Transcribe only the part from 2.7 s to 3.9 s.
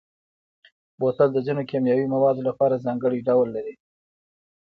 ځانګړی ډول لري.